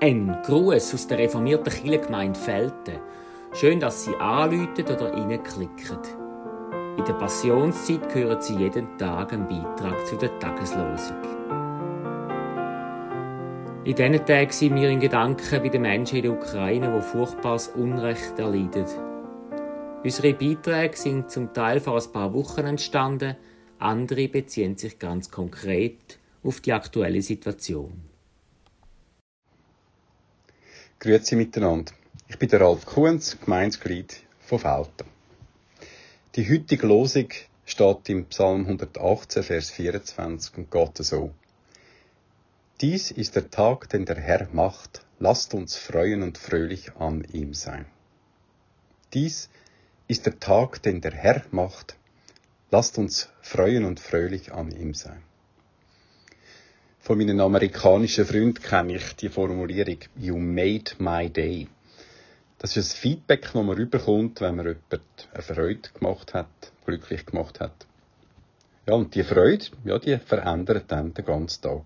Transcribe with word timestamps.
Ein 0.00 0.38
Gruß 0.44 0.94
aus 0.94 1.08
der 1.08 1.18
reformierten 1.18 1.72
Kirchengemeinde 1.72 2.38
Felten. 2.38 3.00
Schön, 3.52 3.80
dass 3.80 4.04
Sie 4.04 4.14
anrufen 4.14 4.84
oder 4.84 5.12
reinklicken. 5.12 5.98
In 6.96 7.04
der 7.04 7.14
Passionszeit 7.14 8.14
hören 8.14 8.40
Sie 8.40 8.54
jeden 8.54 8.96
Tag 8.96 9.32
einen 9.32 9.48
Beitrag 9.48 10.06
zu 10.06 10.14
der 10.14 10.38
Tageslosung. 10.38 11.16
In 13.82 13.96
diesen 13.96 14.24
Tagen 14.24 14.52
sind 14.52 14.76
wir 14.76 14.88
in 14.88 15.00
Gedanken 15.00 15.62
bei 15.62 15.68
den 15.68 15.82
Menschen 15.82 16.18
in 16.18 16.22
der 16.22 16.32
Ukraine, 16.32 16.94
die 16.94 17.02
furchtbares 17.02 17.66
Unrecht 17.66 18.38
erleiden. 18.38 18.84
Unsere 20.04 20.32
Beiträge 20.32 20.96
sind 20.96 21.28
zum 21.28 21.52
Teil 21.52 21.80
vor 21.80 22.00
ein 22.00 22.12
paar 22.12 22.32
Wochen 22.34 22.66
entstanden, 22.66 23.34
andere 23.80 24.28
beziehen 24.28 24.76
sich 24.76 24.96
ganz 25.00 25.28
konkret 25.28 26.20
auf 26.44 26.60
die 26.60 26.72
aktuelle 26.72 27.20
Situation. 27.20 28.07
Grüezi 31.00 31.36
miteinander. 31.36 31.92
Ich 32.26 32.40
bin 32.40 32.48
der 32.48 32.60
Ralf 32.60 32.84
Kuhns, 32.84 33.38
Gemeindeglied 33.38 34.20
von 34.40 34.58
Felten. 34.58 35.06
Die 36.34 36.50
heutige 36.50 36.88
Losung 36.88 37.28
steht 37.64 38.08
im 38.08 38.24
Psalm 38.26 38.62
118, 38.62 39.44
Vers 39.44 39.70
24 39.70 40.58
und 40.58 40.72
geht 40.72 40.96
so. 40.96 41.30
Dies 42.80 43.12
ist 43.12 43.36
der 43.36 43.48
Tag, 43.48 43.88
den 43.90 44.06
der 44.06 44.16
Herr 44.16 44.48
macht. 44.52 45.06
Lasst 45.20 45.54
uns 45.54 45.76
freuen 45.76 46.24
und 46.24 46.36
fröhlich 46.36 46.96
an 46.96 47.22
ihm 47.32 47.54
sein. 47.54 47.86
Dies 49.14 49.50
ist 50.08 50.26
der 50.26 50.40
Tag, 50.40 50.82
den 50.82 51.00
der 51.00 51.12
Herr 51.12 51.44
macht. 51.52 51.96
Lasst 52.72 52.98
uns 52.98 53.28
freuen 53.40 53.84
und 53.84 54.00
fröhlich 54.00 54.52
an 54.52 54.72
ihm 54.72 54.94
sein. 54.94 55.22
Von 57.08 57.16
meinen 57.16 57.40
amerikanischen 57.40 58.26
Freunden 58.26 58.62
kenne 58.62 58.96
ich 58.96 59.16
die 59.16 59.30
Formulierung 59.30 59.96
You 60.18 60.36
made 60.36 60.90
my 60.98 61.30
day. 61.30 61.66
Das 62.58 62.76
ist 62.76 62.92
ein 62.92 62.96
Feedback, 62.98 63.44
das 63.44 63.54
man 63.54 63.70
rüberkommt, 63.70 64.42
wenn 64.42 64.56
man 64.56 64.66
jemand 64.66 65.28
eine 65.32 65.42
Freude 65.42 65.88
gemacht 65.98 66.34
hat, 66.34 66.50
glücklich 66.84 67.24
gemacht 67.24 67.60
hat. 67.60 67.86
Ja, 68.86 68.92
und 68.92 69.14
die 69.14 69.22
Freude, 69.22 69.64
ja, 69.86 69.98
die 69.98 70.18
verändert 70.18 70.84
dann 70.88 71.14
den 71.14 71.24
ganzen 71.24 71.62
Tag. 71.62 71.80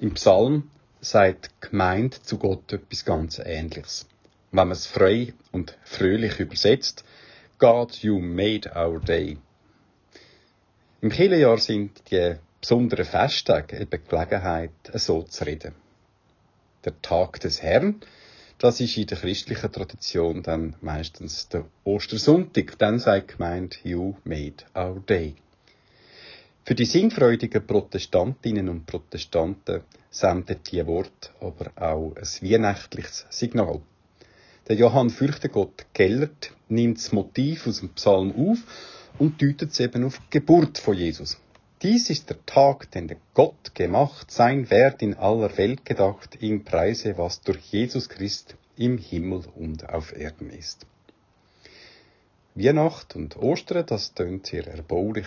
Im 0.00 0.14
Psalm 0.14 0.70
sagt 1.00 1.50
Gemeinde 1.60 2.20
zu 2.20 2.36
Gott 2.38 2.72
etwas 2.72 3.04
ganz 3.04 3.38
Ähnliches. 3.38 4.08
Wenn 4.50 4.66
man 4.66 4.72
es 4.72 4.88
frei 4.88 5.34
und 5.52 5.78
fröhlich 5.84 6.40
übersetzt, 6.40 7.04
God, 7.58 7.94
you 8.02 8.18
made 8.18 8.72
our 8.74 8.98
day. 8.98 9.38
Im 11.00 11.10
Kirchenjahr 11.10 11.58
sind 11.58 12.10
die 12.10 12.38
besonderen 12.64 13.04
Festtage 13.04 13.78
eben 13.78 14.00
Gelegenheit, 14.08 14.70
so 14.94 15.22
zu 15.22 15.44
reden. 15.44 15.74
Der 16.86 16.98
Tag 17.02 17.38
des 17.40 17.60
Herrn, 17.60 18.00
das 18.56 18.80
ist 18.80 18.96
in 18.96 19.06
der 19.06 19.18
christlichen 19.18 19.70
Tradition 19.70 20.42
dann 20.42 20.74
meistens 20.80 21.46
der 21.50 21.66
Ostersonntag. 21.84 22.78
Dann 22.78 22.98
sagt 22.98 23.32
die 23.32 23.36
Gemeinde, 23.36 23.76
you 23.82 24.14
made 24.24 24.64
our 24.74 24.98
day. 25.06 25.34
Für 26.64 26.74
die 26.74 26.86
sinnfreudigen 26.86 27.66
Protestantinnen 27.66 28.70
und 28.70 28.86
Protestanten 28.86 29.82
sendet 30.08 30.72
die 30.72 30.86
Wort 30.86 31.34
aber 31.40 31.70
auch 31.76 32.14
ein 32.16 32.50
weihnachtliches 32.50 33.26
Signal. 33.28 33.82
Der 34.68 34.76
Johann 34.76 35.10
Fürchtegott 35.10 35.84
Gellert 35.92 36.50
nimmt 36.70 36.96
das 36.96 37.12
Motiv 37.12 37.66
aus 37.66 37.80
dem 37.80 37.90
Psalm 37.90 38.32
auf 38.34 38.58
und 39.18 39.42
deutet 39.42 39.72
es 39.72 39.80
eben 39.80 40.04
auf 40.04 40.18
die 40.18 40.38
Geburt 40.38 40.78
von 40.78 40.96
Jesus. 40.96 41.38
Dies 41.84 42.08
ist 42.08 42.30
der 42.30 42.46
Tag, 42.46 42.90
den 42.92 43.08
der 43.08 43.18
Gott 43.34 43.74
gemacht, 43.74 44.30
sein 44.30 44.70
Wert 44.70 45.02
in 45.02 45.12
aller 45.12 45.54
Welt 45.58 45.84
gedacht, 45.84 46.40
ihm 46.40 46.64
preise, 46.64 47.18
was 47.18 47.42
durch 47.42 47.58
Jesus 47.58 48.08
Christ 48.08 48.56
im 48.78 48.96
Himmel 48.96 49.42
und 49.54 49.86
auf 49.90 50.16
Erden 50.16 50.48
ist. 50.48 50.86
Weihnacht 52.54 53.14
und 53.16 53.36
Ostern, 53.36 53.84
das 53.84 54.14
tönt 54.14 54.46
sehr 54.46 54.66
erbaulich. 54.66 55.26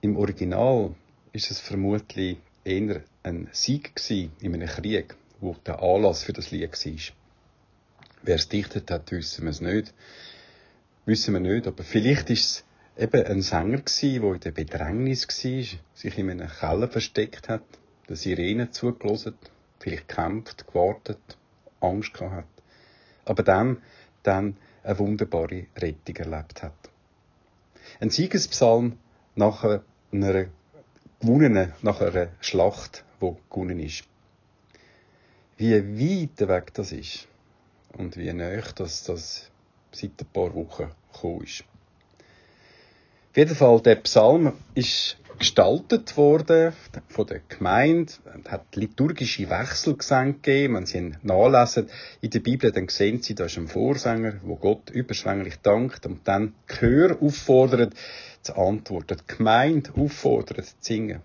Im 0.00 0.16
Original 0.16 0.96
ist 1.32 1.52
es 1.52 1.60
vermutlich 1.60 2.38
eher 2.64 3.04
ein 3.22 3.48
Sieg 3.52 3.92
in 4.10 4.52
einem 4.52 4.66
Krieg, 4.66 5.14
wo 5.38 5.54
der 5.64 5.80
Anlass 5.80 6.24
für 6.24 6.32
das 6.32 6.50
Lied 6.50 6.72
war. 6.72 7.14
Wer 8.22 8.34
es 8.34 8.48
dichtet 8.48 8.90
hat, 8.90 9.12
wissen 9.12 9.44
wir 9.44 9.50
es 9.50 9.60
nicht. 9.60 9.94
Wissen 11.04 11.34
wir 11.34 11.40
nicht, 11.40 11.68
aber 11.68 11.84
vielleicht 11.84 12.30
ist 12.30 12.44
es 12.50 12.65
eben 12.98 13.26
ein 13.26 13.42
Sänger 13.42 13.82
gsi, 13.82 14.20
der 14.20 14.34
in 14.34 14.40
der 14.40 14.50
Bedrängnis 14.52 15.26
war, 15.28 15.78
sich 15.94 16.18
in 16.18 16.30
einem 16.30 16.48
Keller 16.48 16.88
versteckt 16.88 17.48
hat, 17.48 17.64
der 18.08 18.16
Sirene 18.16 18.70
zugelassen, 18.70 19.34
vielleicht 19.78 20.08
gekämpft, 20.08 20.66
gewartet, 20.66 21.38
Angst 21.80 22.14
gehabt 22.14 22.34
hat. 22.36 22.44
Aber 23.24 23.42
dann, 23.42 23.82
dann 24.22 24.56
eine 24.82 24.98
wunderbare 24.98 25.66
Rettung 25.76 26.16
erlebt 26.16 26.62
hat. 26.62 26.90
Ein 28.00 28.10
Siegespsalm 28.10 28.98
nach 29.34 29.64
einer 30.12 30.46
gewonnenen, 31.20 31.72
nach 31.82 32.00
einer 32.00 32.28
Schlacht, 32.40 33.04
wo 33.20 33.38
gewonnen 33.50 33.80
ist. 33.80 34.04
Wie 35.56 35.72
weit 35.72 36.48
Weg 36.48 36.74
das 36.74 36.92
ist 36.92 37.28
und 37.92 38.16
wie 38.16 38.32
nahe 38.32 38.62
das, 38.74 39.04
das 39.04 39.50
seit 39.92 40.20
ein 40.20 40.26
paar 40.32 40.54
Wochen 40.54 40.90
gekommen 41.12 41.42
ist. 41.42 41.64
Auf 43.36 43.38
jeden 43.38 43.54
Fall, 43.54 43.82
der 43.82 43.96
Psalm 43.96 44.54
ist 44.74 45.18
gestaltet 45.38 46.16
worden 46.16 46.72
von 47.08 47.26
der 47.26 47.42
Gemeinde, 47.46 48.14
hat 48.48 48.74
liturgische 48.76 49.50
Wechselgesänge 49.50 50.32
gegeben. 50.32 50.76
Wenn 50.76 50.86
Sie 50.86 50.96
ihn 50.96 51.18
nachlesen 51.22 51.90
in 52.22 52.30
der 52.30 52.40
Bibel, 52.40 52.72
dann 52.72 52.88
sehen 52.88 53.20
Sie, 53.20 53.34
da 53.34 53.44
ist 53.44 53.58
ein 53.58 53.68
Vorsänger, 53.68 54.40
wo 54.42 54.56
Gott 54.56 54.88
überschwänglich 54.88 55.56
dankt 55.56 56.06
und 56.06 56.26
dann 56.26 56.54
Chör 56.66 57.18
auffordert 57.20 57.92
zu 58.40 58.56
antworten, 58.56 59.18
die 59.20 59.36
Gemeinde 59.36 59.90
auffordert 59.94 60.64
zu 60.64 60.74
singen. 60.80 61.20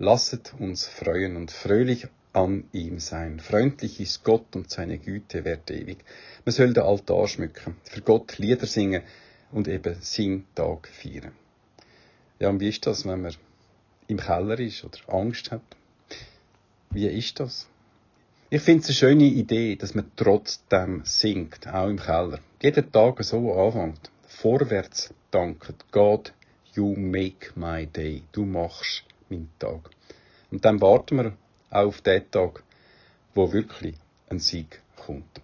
Lasset 0.00 0.52
uns 0.58 0.88
freuen 0.88 1.36
und 1.36 1.52
fröhlich 1.52 2.08
an 2.32 2.64
ihm 2.72 2.98
sein. 2.98 3.38
Freundlich 3.38 4.00
ist 4.00 4.24
Gott 4.24 4.56
und 4.56 4.72
seine 4.72 4.98
Güte 4.98 5.44
währt 5.44 5.70
ewig. 5.70 5.98
Man 6.44 6.52
soll 6.52 6.72
den 6.72 6.82
Altar 6.82 7.28
schmücken, 7.28 7.76
für 7.84 8.00
Gott 8.00 8.38
Lieder 8.38 8.66
singen, 8.66 9.02
und 9.52 9.68
eben 9.68 9.96
seinen 10.00 10.46
Tag 10.54 10.88
feiern. 10.88 11.32
Ja, 12.38 12.48
und 12.48 12.60
wie 12.60 12.68
ist 12.68 12.86
das, 12.86 13.06
wenn 13.06 13.22
man 13.22 13.34
im 14.08 14.18
Keller 14.18 14.58
ist 14.58 14.84
oder 14.84 14.98
Angst 15.08 15.52
hat? 15.52 15.62
Wie 16.90 17.06
ist 17.06 17.38
das? 17.38 17.68
Ich 18.50 18.60
finde 18.60 18.82
es 18.82 18.88
eine 18.88 18.96
schöne 18.96 19.24
Idee, 19.24 19.76
dass 19.76 19.94
man 19.94 20.10
trotzdem 20.16 21.02
singt, 21.04 21.66
auch 21.68 21.88
im 21.88 21.98
Keller. 21.98 22.40
Jeden 22.60 22.92
Tag 22.92 23.22
so 23.24 23.52
anfängt. 23.54 24.10
Vorwärts 24.26 25.14
danken. 25.30 25.74
God, 25.90 26.32
you 26.74 26.94
make 26.96 27.52
my 27.54 27.86
day. 27.86 28.22
Du 28.32 28.44
machst 28.44 29.04
meinen 29.30 29.50
Tag. 29.58 29.90
Und 30.50 30.64
dann 30.64 30.80
warten 30.80 31.16
wir 31.16 31.32
auf 31.70 32.02
den 32.02 32.30
Tag, 32.30 32.62
wo 33.34 33.52
wirklich 33.52 33.94
ein 34.28 34.38
Sieg 34.38 34.82
kommt. 34.96 35.40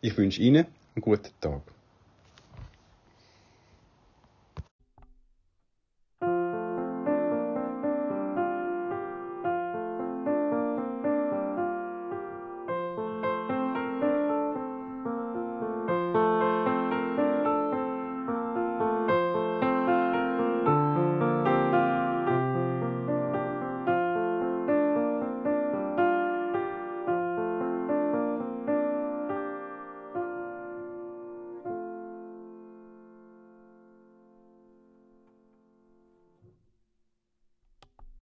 Ich 0.00 0.16
wünsche 0.16 0.42
Ihnen 0.42 0.66
einen 0.96 1.02
guten 1.02 1.30
Tag. 1.40 1.62